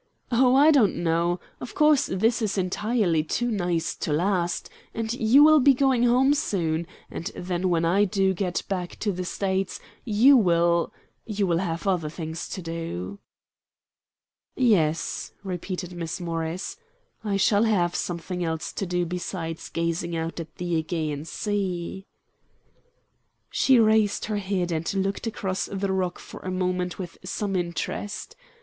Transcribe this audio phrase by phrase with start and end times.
[0.31, 1.39] "Oh, I don't know.
[1.59, 6.33] Of course this is entirely too nice to last, and you will be going home
[6.33, 10.91] soon, and then when I do get back to the States you will
[11.27, 13.19] you will have other things to do."
[14.55, 16.77] "Yes," repeated Miss Morris,
[17.23, 22.07] "I shall have something else to do besides gazing out at the AEgean Sea."
[23.51, 28.35] She raised her head and looked across the rock for a moment with some interest.